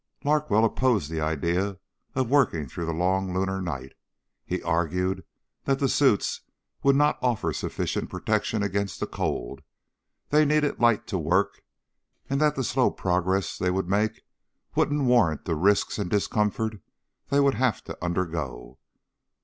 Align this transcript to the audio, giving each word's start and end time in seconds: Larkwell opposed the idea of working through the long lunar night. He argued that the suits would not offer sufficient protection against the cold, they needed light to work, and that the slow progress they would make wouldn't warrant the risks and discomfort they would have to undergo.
Larkwell 0.23 0.65
opposed 0.65 1.11
the 1.11 1.21
idea 1.21 1.77
of 2.15 2.27
working 2.31 2.67
through 2.67 2.87
the 2.87 2.91
long 2.91 3.35
lunar 3.35 3.61
night. 3.61 3.93
He 4.43 4.63
argued 4.63 5.23
that 5.65 5.77
the 5.77 5.87
suits 5.87 6.41
would 6.81 6.95
not 6.95 7.19
offer 7.21 7.53
sufficient 7.53 8.09
protection 8.09 8.63
against 8.63 8.99
the 8.99 9.05
cold, 9.05 9.61
they 10.29 10.43
needed 10.43 10.79
light 10.79 11.05
to 11.05 11.19
work, 11.19 11.61
and 12.27 12.41
that 12.41 12.55
the 12.55 12.63
slow 12.63 12.89
progress 12.89 13.55
they 13.59 13.69
would 13.69 13.87
make 13.87 14.23
wouldn't 14.73 15.03
warrant 15.03 15.45
the 15.45 15.53
risks 15.53 15.99
and 15.99 16.09
discomfort 16.09 16.81
they 17.29 17.39
would 17.39 17.53
have 17.53 17.83
to 17.83 17.95
undergo. 18.03 18.79